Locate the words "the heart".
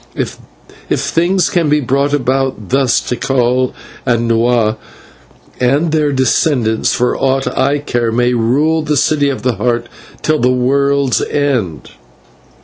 9.43-9.85